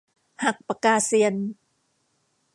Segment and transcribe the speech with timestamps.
[0.43, 1.35] หักปากกาเซียน